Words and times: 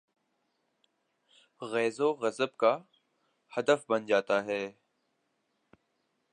غیظ 1.61 1.97
و 1.99 2.09
غضب 2.21 2.51
کا 2.61 2.73
ہدف 3.51 3.79
بن 3.89 4.01
جا 4.05 4.19
تا 4.27 4.37
ہے۔ 4.45 4.61